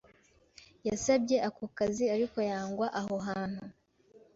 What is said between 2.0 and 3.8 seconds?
ariko yangwa aho hantu.